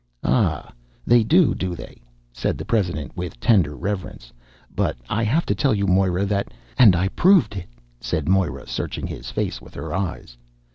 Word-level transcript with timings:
"Ah, 0.23 0.73
they 1.05 1.23
do, 1.23 1.53
do 1.53 1.75
they!" 1.75 2.01
said 2.33 2.57
the 2.57 2.65
president 2.65 3.15
with 3.15 3.39
tender 3.39 3.75
reverence. 3.75 4.33
"But 4.75 4.97
I 5.07 5.21
have 5.21 5.45
to 5.45 5.53
tell 5.53 5.75
you, 5.75 5.85
Moira, 5.85 6.25
that" 6.25 6.51
"And 6.79 6.95
I 6.95 7.09
proved 7.09 7.55
it!" 7.55 7.67
said 7.99 8.27
Moira, 8.27 8.65
searching 8.67 9.05
his 9.05 9.29
face 9.29 9.61
with 9.61 9.75
her 9.75 9.93
eyes. 9.93 10.37